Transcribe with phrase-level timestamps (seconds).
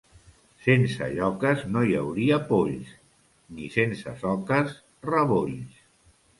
[0.67, 2.91] Sense lloques no hi hauria polls,
[3.61, 4.77] ni sense soques,
[5.13, 5.81] rebolls.